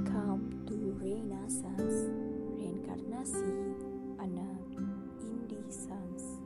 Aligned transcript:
Welcome 0.00 0.64
to 0.66 0.96
Renaissance 0.96 2.08
Reinkarnasi 2.56 3.52
Anak 4.16 4.64
Indie 5.20 5.68
Sans 5.68 6.39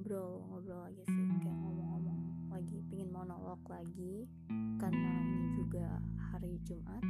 ngobrol-ngobrol 0.00 0.80
lagi 0.88 1.04
sih 1.12 1.28
Kayak 1.44 1.60
ngomong-ngomong 1.60 2.20
lagi, 2.48 2.80
pengen 2.88 3.12
monolog 3.12 3.60
lagi 3.68 4.24
Karena 4.80 5.12
ini 5.28 5.48
juga 5.60 6.00
hari 6.16 6.56
Jumat 6.64 7.04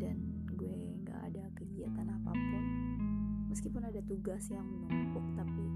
Dan 0.00 0.16
gue 0.56 0.96
gak 1.04 1.20
ada 1.28 1.44
kegiatan 1.52 2.08
apa 2.08 2.32
pun 2.32 2.64
Meskipun 3.52 3.84
ada 3.84 4.00
tugas 4.08 4.48
yang 4.48 4.64
menumpuk 4.64 5.24
tapi 5.36 5.68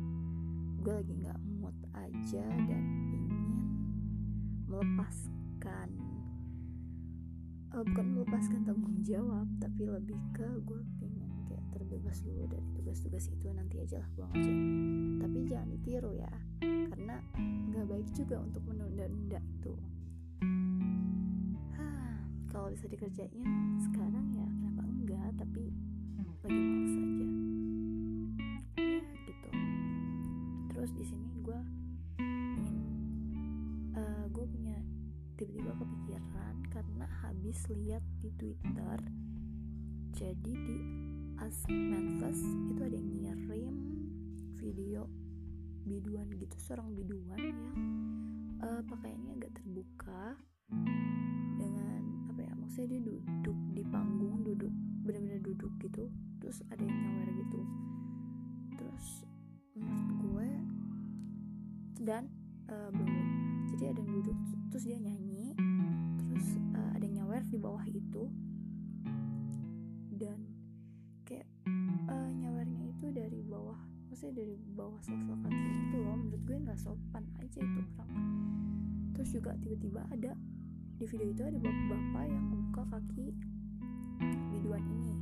gue 0.82 0.92
lagi 0.98 1.14
nggak 1.14 1.40
mood 1.62 1.76
aja 1.94 2.42
dan 2.66 2.84
ingin 3.14 3.46
melepaskan 4.66 5.88
eh, 7.70 7.84
bukan 7.86 8.06
melepaskan 8.18 8.60
tanggung 8.66 8.98
jawab 9.06 9.46
tapi 9.62 9.86
lebih 9.86 10.18
ke 10.34 10.48
gue 10.66 10.82
terbebas 11.92 12.24
dulu 12.24 12.48
dari 12.48 12.68
tugas-tugas 12.72 13.28
itu 13.28 13.52
nanti 13.52 13.76
aja 13.76 14.00
lah 14.00 14.08
gue 14.16 14.24
ngerjainnya 14.32 15.28
tapi 15.28 15.38
jangan 15.44 15.68
ditiru 15.76 16.10
ya 16.16 16.32
karena 16.88 17.20
nggak 17.68 17.84
baik 17.84 18.08
juga 18.16 18.40
untuk 18.40 18.64
menunda-nunda 18.64 19.36
itu. 19.44 19.76
Kalau 22.48 22.68
bisa 22.72 22.88
dikerjain 22.88 23.44
sekarang 23.80 24.24
ya 24.32 24.44
kenapa 24.44 24.82
enggak 24.88 25.28
tapi 25.36 25.68
lagi 26.40 26.60
males 26.64 26.96
aja. 26.96 27.26
Ya 28.80 29.12
gitu. 29.28 29.48
Terus 30.72 30.90
di 30.96 31.04
sini 31.04 31.28
gue 31.44 31.60
ingin 32.56 32.80
eh, 34.00 34.24
gue 34.32 34.44
punya 34.48 34.80
tiba-tiba 35.36 35.76
kepikiran 35.76 36.54
karena 36.72 37.04
habis 37.20 37.68
lihat 37.68 38.04
di 38.24 38.32
twitter 38.40 39.00
jadi 40.12 40.52
di 40.56 40.78
Ask 41.42 41.66
Manfest 41.66 42.46
itu 42.70 42.80
ada 42.86 42.94
yang 42.94 43.10
ngirim 43.18 43.74
video 44.62 45.10
biduan 45.82 46.30
gitu 46.38 46.54
seorang 46.62 46.94
biduan 46.94 47.34
yang 47.34 47.60
eh, 48.62 48.82
pakaiannya 48.86 49.42
agak 49.42 49.50
terbuka 49.58 50.38
dengan 51.58 52.30
apa 52.30 52.46
ya 52.46 52.54
maksudnya 52.54 52.94
dia 52.94 53.02
duduk 53.02 53.58
di 53.74 53.82
panggung 53.90 54.46
duduk 54.46 54.70
benar-benar 55.02 55.42
duduk 55.42 55.74
gitu 55.82 56.06
terus 56.38 56.62
ada 56.70 56.78
yang 56.78 56.94
nyawer 56.94 57.28
gitu. 57.34 57.60
Terus 58.78 59.06
menurut 59.74 60.10
gue 60.22 60.50
dan 62.06 62.30
eh, 62.70 62.90
belum. 62.94 63.26
Jadi 63.66 63.82
ada 63.90 63.98
yang 63.98 64.12
duduk 64.22 64.38
terus 64.70 64.84
dia 64.86 64.98
nyanyi 65.02 65.58
terus 66.22 66.54
eh, 66.54 66.90
ada 66.94 67.02
yang 67.02 67.26
nyawer 67.26 67.42
di 67.50 67.58
bawah 67.58 67.82
itu. 67.90 68.30
Dan 70.14 70.51
dari 74.30 74.54
bawah 74.78 75.02
sosok 75.02 75.34
kaki 75.42 75.70
itu 75.90 75.96
loh 75.98 76.14
menurut 76.14 76.42
gue 76.46 76.56
nggak 76.62 76.78
sopan 76.78 77.26
aja 77.42 77.58
itu 77.58 77.80
orang. 77.98 78.22
Terus 79.18 79.28
juga 79.34 79.50
tiba-tiba 79.58 80.06
ada 80.14 80.32
di 81.02 81.04
video 81.10 81.34
itu 81.34 81.42
ada 81.42 81.58
bapak-bapak 81.58 82.24
yang 82.30 82.44
membuka 82.46 82.82
kaki 82.94 83.26
biduan 84.54 84.84
ini. 84.86 85.14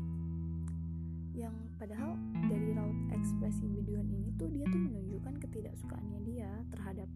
Yang 1.33 1.57
padahal 1.81 2.13
dari 2.53 2.77
raut 2.77 2.99
ekspresi 3.17 3.65
biduan 3.73 4.05
ini 4.13 4.29
tuh 4.37 4.53
dia 4.53 4.69
tuh 4.69 4.77
menunjukkan 4.77 5.35
ketidaksukaannya 5.49 6.21
dia 6.29 6.51
terhadap 6.69 7.09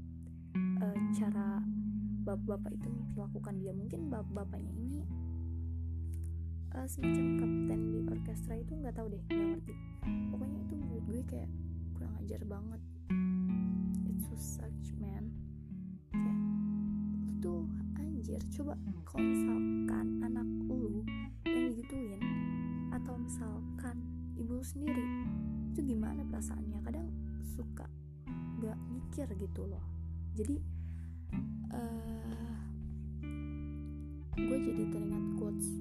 eh, 0.56 0.98
cara 1.20 1.60
bapak-bapak 2.24 2.72
itu 2.72 2.88
memperlakukan 2.88 3.54
dia. 3.60 3.72
Mungkin 3.76 4.08
bapak-bapaknya 4.08 4.72
ini 4.72 5.04
eh, 6.72 6.86
semacam 6.88 7.26
kapten 7.36 7.80
di 7.92 7.98
orkestra 8.08 8.54
itu 8.56 8.72
nggak 8.72 8.96
tahu 8.96 9.12
deh 9.12 9.20
nggak 9.28 9.48
ngerti. 9.60 9.74
Pokoknya 10.32 10.58
itu 10.64 10.74
menurut 10.80 11.04
gue 11.04 11.22
kayak 11.28 11.50
kurang 12.04 12.20
ajar 12.20 12.42
banget. 12.44 12.82
It's 14.12 14.28
so 14.28 14.36
such 14.36 14.92
man. 15.00 15.32
Kayak 16.12 16.36
lu 16.36 17.32
tuh 17.40 17.64
anjir 17.96 18.36
coba 18.52 18.76
kalau 19.08 19.24
misalkan 19.24 20.06
anak 20.20 20.44
lu 20.68 21.00
yang 21.48 21.72
digituin 21.72 22.20
atau 22.92 23.16
misalkan 23.16 24.04
ibu 24.36 24.52
lu 24.52 24.60
sendiri 24.60 25.00
itu 25.72 25.80
gimana 25.96 26.20
perasaannya? 26.28 26.84
Kadang 26.84 27.08
suka 27.56 27.88
gak 28.60 28.76
mikir 28.92 29.24
gitu 29.40 29.64
loh. 29.64 29.84
Jadi 30.36 30.60
eh 31.72 32.52
gue 34.44 34.58
jadi 34.60 34.82
teringat 34.92 35.24
quotes 35.40 35.72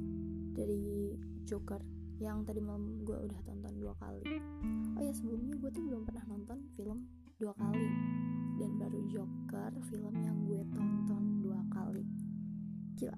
dari 0.56 1.19
Joker 1.44 1.83
yang 2.22 2.46
tadi 2.46 2.62
malam 2.62 3.01
gue 3.01 3.18
udah 3.18 3.40
tonton 3.41 3.74
dua 3.79 3.94
kali. 3.97 4.22
Oh 4.97 5.01
ya 5.01 5.13
sebelumnya 5.16 5.57
gue 5.57 5.69
tuh 5.74 5.84
belum 5.85 6.01
pernah 6.06 6.25
nonton 6.29 6.57
film 6.78 7.09
dua 7.41 7.53
kali. 7.57 7.90
Dan 8.62 8.78
baru 8.78 9.00
Joker 9.09 9.72
film 9.90 10.13
yang 10.22 10.38
gue 10.46 10.62
tonton 10.69 11.41
dua 11.41 11.59
kali. 11.74 12.06
Gila. 13.00 13.18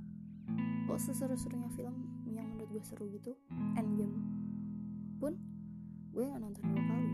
Oh 0.88 1.00
seseru-serunya 1.00 1.68
film 1.76 1.96
yang 2.30 2.48
menurut 2.56 2.80
gue 2.80 2.84
seru 2.88 3.12
gitu? 3.12 3.36
Endgame. 3.76 4.16
Pun 5.20 5.36
gue 6.16 6.24
nggak 6.24 6.42
nonton 6.42 6.64
dua 6.64 6.84
kali. 6.88 7.12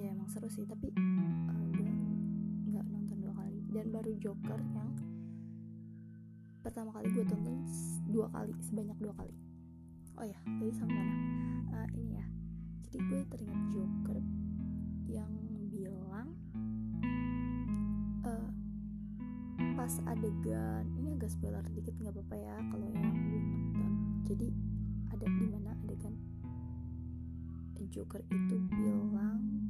Ya 0.00 0.16
emang 0.16 0.28
seru 0.32 0.48
sih 0.48 0.64
tapi 0.64 0.88
eh, 0.88 1.68
gue 1.76 1.90
nggak 2.72 2.86
nonton 2.88 3.16
dua 3.20 3.34
kali. 3.36 3.58
Dan 3.68 3.92
baru 3.92 4.12
Joker 4.16 4.60
yang 4.72 4.90
pertama 6.64 6.96
kali 6.96 7.12
gue 7.12 7.24
tonton 7.28 7.60
dua 8.08 8.32
kali 8.32 8.56
sebanyak 8.64 8.96
dua 8.96 9.12
kali 9.20 9.43
oh 10.18 10.26
ya 10.26 10.38
tadi 10.44 10.72
sampai 10.74 10.94
mana? 10.94 11.14
Eh, 11.74 11.88
ini 11.98 12.12
ya. 12.18 12.26
Jadi 12.86 12.96
gue 13.08 13.20
teringat 13.30 13.60
Joker 13.74 14.18
yang 15.10 15.32
bilang 15.70 16.28
eh, 18.26 18.50
pas 19.74 19.92
adegan 20.06 20.84
ini 20.98 21.14
agak 21.14 21.30
spoiler 21.30 21.64
dikit 21.74 21.94
nggak 21.98 22.14
apa-apa 22.14 22.36
ya 22.38 22.56
kalau 22.70 22.86
yang 22.90 23.10
belum 23.10 23.44
nonton. 23.50 23.92
Jadi 24.26 24.48
ada 25.10 25.26
di 25.26 25.46
mana 25.50 25.70
adegan? 25.84 26.14
Joker 27.94 28.26
itu 28.26 28.58
bilang 28.74 29.63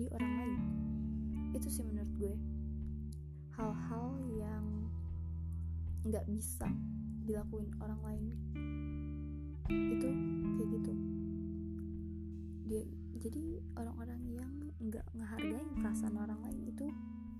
menjadi 0.00 0.16
orang 0.16 0.32
lain. 0.40 0.60
Itu 1.52 1.68
sih 1.68 1.84
menurut 1.84 2.12
gue. 2.16 2.34
Hal-hal 3.52 4.08
yang 4.32 4.64
nggak 6.08 6.24
bisa 6.32 6.72
dilakuin 7.28 7.68
orang 7.84 8.00
lain. 8.00 8.26
Itu 9.68 10.08
kayak 10.56 10.68
gitu. 10.72 10.92
Dia 12.64 12.82
jadi 13.20 13.60
orang-orang 13.76 14.20
yang 14.24 14.52
nggak 14.80 15.04
ngehargain 15.12 15.68
perasaan 15.76 16.16
orang 16.16 16.40
lain 16.48 16.64
itu 16.64 16.88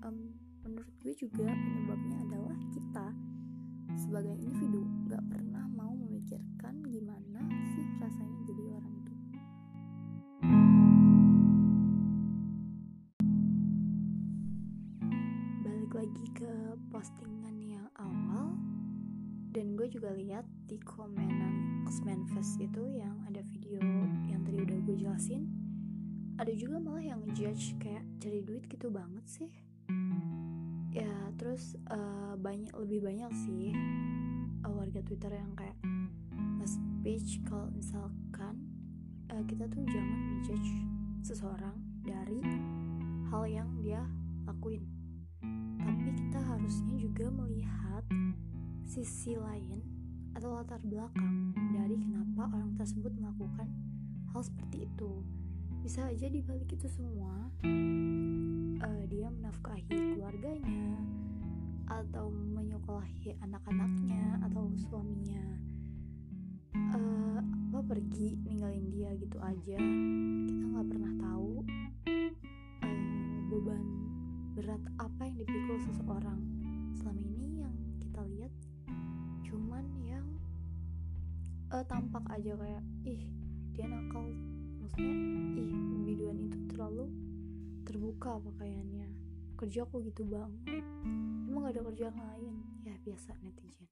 em, 0.05 0.37
menurut 0.61 0.93
gue 1.01 1.17
juga 1.17 1.49
penyebabnya 1.49 2.21
adalah 2.29 2.57
kita 2.69 3.07
sebagai 3.97 4.37
individu 4.37 4.85
nggak 5.09 5.25
pernah 5.25 5.65
mau 5.73 5.97
memikirkan 5.97 6.85
gimana 6.85 7.41
sih 7.73 7.80
lagi 16.11 16.27
ke 16.35 16.75
postingan 16.91 17.55
yang 17.63 17.87
awal 17.95 18.51
dan 19.55 19.79
gue 19.79 19.87
juga 19.87 20.11
lihat 20.11 20.43
di 20.67 20.75
komenan 20.83 21.87
X-Men 21.87 22.27
Fest 22.35 22.59
itu 22.59 22.83
yang 22.91 23.15
ada 23.31 23.39
video 23.47 23.79
yang 24.27 24.43
tadi 24.43 24.59
udah 24.59 24.75
gue 24.83 24.95
jelasin 24.99 25.47
ada 26.35 26.51
juga 26.51 26.83
malah 26.83 27.15
yang 27.15 27.23
judge 27.31 27.79
kayak 27.79 28.03
cari 28.19 28.43
duit 28.43 28.67
gitu 28.67 28.91
banget 28.91 29.23
sih. 29.23 29.51
Ya 30.91 31.31
terus 31.39 31.79
uh, 31.87 32.35
banyak 32.35 32.75
lebih 32.75 33.07
banyak 33.07 33.31
sih 33.47 33.71
uh, 34.67 34.73
warga 34.75 34.99
Twitter 35.07 35.31
yang 35.31 35.55
kayak 35.55 35.79
speech 36.67 37.39
kalau 37.47 37.71
misalkan 37.71 38.67
uh, 39.31 39.43
kita 39.47 39.63
tuh 39.71 39.79
jangan 39.87 40.19
menjudge 40.27 40.71
seseorang 41.23 41.79
dari 42.03 42.43
hal 43.31 43.47
yang 43.47 43.71
dia 43.79 44.03
lakuin 44.43 45.00
harusnya 46.71 47.03
juga 47.03 47.27
melihat 47.35 48.03
sisi 48.87 49.35
lain 49.35 49.83
atau 50.31 50.55
latar 50.55 50.79
belakang 50.87 51.51
dari 51.75 51.99
kenapa 51.99 52.47
orang 52.47 52.79
tersebut 52.79 53.11
melakukan 53.11 53.67
hal 54.31 54.39
seperti 54.39 54.87
itu. 54.87 55.19
Bisa 55.83 56.07
aja 56.07 56.31
dibalik 56.31 56.71
itu 56.71 56.87
semua 56.87 57.51
uh, 58.87 59.03
dia 59.11 59.27
menafkahi 59.35 59.83
keluarganya 60.15 60.95
atau 61.91 62.31
menyokolahi 62.31 63.35
anak-anaknya 63.43 64.39
atau 64.47 64.71
suaminya. 64.87 65.43
Uh, 66.95 67.43
apa 67.67 67.83
pergi 67.83 68.39
ninggalin 68.47 68.87
dia 68.95 69.11
gitu 69.19 69.35
aja. 69.43 69.75
Kita 70.47 70.63
nggak 70.71 70.87
pernah 70.87 71.13
tahu 71.19 71.67
uh, 72.87 73.03
beban 73.51 73.83
berat 74.55 74.83
apa 75.03 75.27
yang 75.27 75.35
dipikul 75.35 75.75
seseorang 75.83 76.50
selama 77.01 77.17
ini 77.17 77.65
yang 77.65 77.73
kita 77.97 78.21
lihat 78.29 78.53
cuman 79.41 79.85
yang 80.05 80.21
uh, 81.73 81.81
tampak 81.89 82.21
aja 82.29 82.53
kayak 82.53 82.85
ih 83.09 83.25
dia 83.73 83.89
nakal. 83.89 84.21
Maksudnya 84.85 85.13
ih 85.57 85.73
biduan 86.05 86.37
itu 86.45 86.61
terlalu 86.69 87.09
terbuka 87.89 88.37
pakaiannya. 88.37 89.09
Kerja 89.57 89.81
kok 89.89 89.97
gitu 90.05 90.29
banget. 90.29 90.85
Emang 91.49 91.65
gak 91.65 91.73
ada 91.73 91.89
kerjaan 91.89 92.17
lain. 92.21 92.53
Ya 92.85 92.93
biasa 93.01 93.33
netizen. 93.41 93.89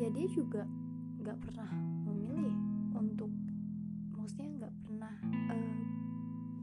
Ya 0.00 0.08
dia 0.08 0.26
juga 0.32 0.64
nggak 1.20 1.36
pernah 1.36 1.68
memilih 2.08 2.56
untuk 2.96 3.28
maksudnya 4.16 4.64
nggak 4.64 4.74
pernah 4.88 5.14
uh, 5.52 5.80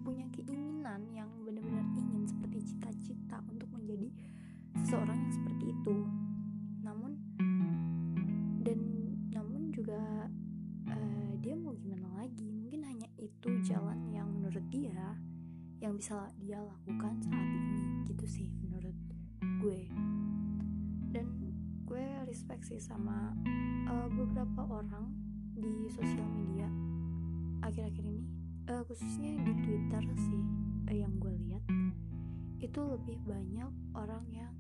punya 0.02 0.26
keinginan 0.34 1.06
yang 1.14 1.30
benar-benar 1.46 1.86
ingin 1.94 2.26
seperti 2.26 2.74
cita-cita 2.74 3.38
untuk 3.54 3.70
menjadi 3.70 4.10
seseorang 4.82 5.18
yang 5.18 5.34
seperti 5.34 5.66
itu. 5.74 5.98
Namun 6.82 7.12
dan 8.64 8.80
namun 9.30 9.70
juga 9.70 10.30
uh, 10.90 11.32
dia 11.44 11.54
mau 11.54 11.76
gimana 11.78 12.10
lagi? 12.24 12.50
Mungkin 12.50 12.82
hanya 12.86 13.10
itu 13.20 13.50
jalan 13.68 14.10
yang 14.10 14.30
menurut 14.32 14.64
dia 14.72 15.18
yang 15.84 16.00
bisa 16.00 16.32
dia 16.40 16.64
lakukan 16.64 17.20
saat 17.22 17.48
ini. 17.48 18.08
Gitu 18.08 18.26
sih 18.26 18.48
menurut 18.64 18.96
gue. 19.60 19.82
Dan 21.12 21.28
gue 21.84 22.06
respect 22.26 22.66
sih 22.66 22.80
sama 22.80 23.36
uh, 23.92 24.08
beberapa 24.10 24.64
orang 24.66 25.12
di 25.54 25.86
sosial 25.92 26.26
media 26.34 26.66
akhir-akhir 27.62 28.04
ini. 28.04 28.24
Uh, 28.64 28.80
khususnya 28.88 29.36
di 29.44 29.54
Twitter 29.60 30.04
sih 30.16 30.42
uh, 30.88 30.96
yang 30.96 31.12
gue 31.20 31.36
lihat. 31.36 31.64
Itu 32.64 32.80
lebih 32.88 33.20
banyak 33.28 33.72
orang 33.92 34.24
yang 34.32 34.56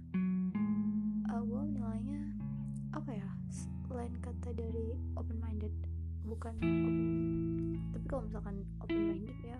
kata 4.33 4.49
dari 4.57 4.97
open 5.13 5.37
minded 5.37 5.69
bukan 6.25 6.57
open, 6.57 6.97
tapi 7.93 8.05
kalau 8.09 8.25
misalkan 8.25 8.65
open 8.81 8.97
minded 9.13 9.37
ya 9.45 9.57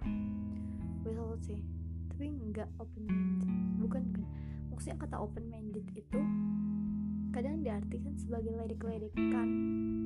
salut 1.05 1.37
sih. 1.45 1.61
Tapi 2.09 2.29
nggak 2.29 2.69
open 2.81 3.05
minded 3.05 3.49
bukan 3.77 4.01
kan? 4.13 4.25
Maksudnya 4.73 4.97
kata 4.97 5.21
open 5.21 5.45
minded 5.49 5.85
itu 5.93 6.21
kadang 7.29 7.61
diartikan 7.61 8.17
sebagai 8.17 8.53
ledek-ledekan 8.53 9.49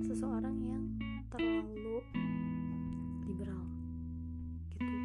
seseorang 0.04 0.56
yang 0.64 0.84
terlalu 1.32 2.04
liberal 3.24 3.64
gitu. 4.76 4.96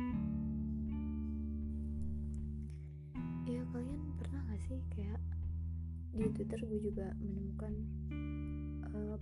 Ya 3.46 3.62
kalian 3.70 4.02
pernah 4.18 4.40
gak 4.46 4.62
sih 4.66 4.78
kayak 4.94 5.18
di 6.14 6.26
twitter 6.34 6.62
gue 6.62 6.80
juga 6.92 7.10
menemukan 7.18 7.74
uh, 8.92 9.16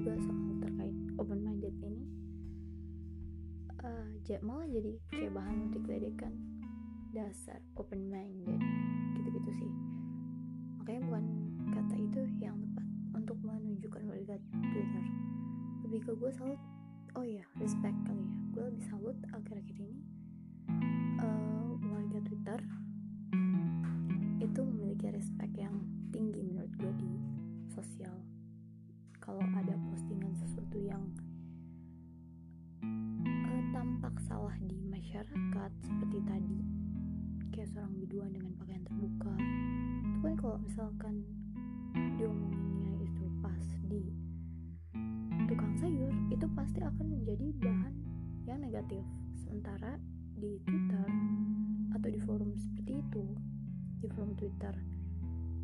juga 0.00 0.12
soal 0.22 0.54
terkait 0.62 0.96
open 1.18 1.38
minded 1.42 1.74
ini. 1.82 2.04
Uh, 3.80 4.12
malah 4.44 4.68
jadi 4.68 4.92
kayak 5.10 5.32
bahan 5.32 5.56
ledek-ledekan 5.66 6.34
dasar 7.10 7.58
open 7.74 8.06
minded 8.06 8.60
gitu-gitu 9.18 9.50
sih. 9.66 9.72
Makanya 10.78 11.00
bukan 11.10 11.24
kata 11.74 11.94
itu 11.98 12.20
yang 12.38 12.56
tepat 12.60 12.86
untuk 13.16 13.38
menunjukkan 13.42 14.02
warga 14.06 14.36
Twitter 14.70 15.04
lebih 15.82 16.00
ke 16.06 16.12
gue 16.14 16.30
salut 16.30 16.60
oh 17.18 17.26
iya 17.26 17.42
respect 17.58 17.96
kali 18.06 18.22
ya. 18.22 18.36
Gue 18.54 18.64
lebih 18.70 18.84
salut 18.86 19.16
akhir-akhir 19.34 19.74
ini 19.74 19.89
seorang 37.80 37.96
biduan 37.96 38.28
dengan 38.28 38.52
pakaian 38.60 38.84
terbuka. 38.84 39.32
Itu 40.04 40.18
kan 40.20 40.34
kalau 40.36 40.56
misalkan 40.60 41.24
diomonginnya 41.96 42.92
itu 43.08 43.24
pas 43.40 43.64
di 43.88 44.04
tukang 45.48 45.72
sayur 45.80 46.12
itu 46.28 46.44
pasti 46.52 46.84
akan 46.84 47.06
menjadi 47.08 47.56
bahan 47.56 47.94
yang 48.44 48.60
negatif. 48.60 49.00
Sementara 49.32 49.96
di 50.36 50.60
Twitter 50.68 51.08
atau 51.96 52.08
di 52.12 52.20
forum 52.20 52.52
seperti 52.52 53.00
itu 53.00 53.24
di 54.04 54.12
forum 54.12 54.36
Twitter 54.36 54.76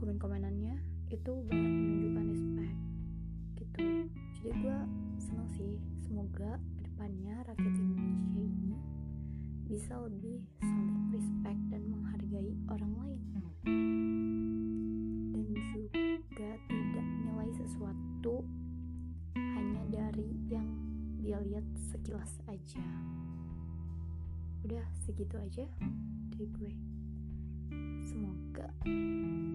komen-komenannya 0.00 0.80
itu 1.12 1.32
banyak 1.52 1.68
menunjukkan 1.68 2.24
respect 2.32 2.76
gitu. 3.60 4.08
Jadi 4.40 4.50
gue 4.64 4.78
senang 5.20 5.52
sih 5.52 5.76
semoga 6.00 6.56
ke 6.80 6.88
depannya 6.88 7.44
rakyat 7.44 7.76
ini 7.76 8.15
bisa 9.66 9.98
lebih 9.98 10.46
saling 10.62 11.10
respect 11.10 11.58
dan 11.74 11.82
menghargai 11.90 12.54
orang 12.70 12.92
lain. 13.02 13.20
Juga 15.76 16.52
tidak 16.70 17.06
menilai 17.06 17.50
sesuatu 17.58 18.46
hanya 19.34 19.82
dari 19.90 20.30
yang 20.46 20.68
dia 21.18 21.42
lihat 21.42 21.66
sekilas 21.90 22.38
aja. 22.46 22.86
Udah 24.62 24.86
segitu 25.02 25.34
aja 25.34 25.66
dari 26.30 26.46
gue. 26.46 26.72
Semoga 28.06 28.70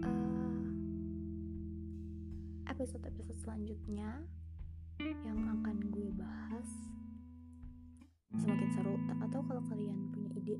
uh, 0.03 0.63
episode-episode 2.67 3.39
selanjutnya 3.39 4.27
yang 4.99 5.39
akan 5.39 5.60
atau 9.41 9.57
kalau 9.57 9.65
kalian 9.73 9.97
punya 10.13 10.29
ide 10.37 10.57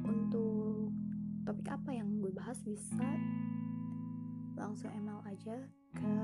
untuk 0.00 0.96
topik 1.44 1.68
apa 1.76 1.92
yang 1.92 2.08
gue 2.24 2.32
bahas 2.32 2.56
bisa 2.64 3.04
langsung 4.56 4.88
email 4.96 5.20
aja 5.28 5.60
ke 5.92 6.16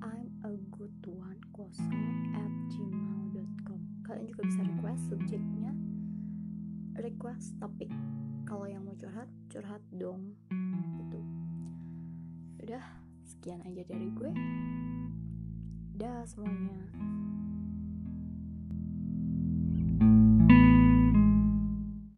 I'm 0.00 0.32
a 0.40 0.56
good 0.72 0.96
one 1.04 1.36
kosong 1.52 2.32
at 2.32 2.48
gmail.com 2.72 4.08
kalian 4.08 4.24
juga 4.32 4.42
bisa 4.48 4.60
request 4.64 5.02
subjeknya 5.12 5.70
request 6.96 7.60
topik. 7.60 7.92
Kalau 8.48 8.64
yang 8.64 8.88
mau 8.88 8.96
curhat 8.96 9.28
curhat 9.52 9.84
dong 9.92 10.32
gitu. 10.96 11.20
Udah 12.64 12.84
sekian 13.20 13.60
aja 13.68 13.84
dari 13.84 14.08
gue. 14.16 14.32
Dah 16.00 16.24
semuanya 16.24 16.88